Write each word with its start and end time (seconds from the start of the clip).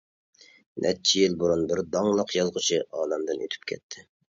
نەچچە 0.85 1.21
يىل 1.21 1.37
بۇرۇن، 1.45 1.63
بىر 1.75 1.85
داڭلىق 1.99 2.37
يازغۇچى 2.41 2.85
ئالەمدىن 2.89 3.49
ئۆتۈپ 3.51 3.75
كەتتى. 3.75 4.09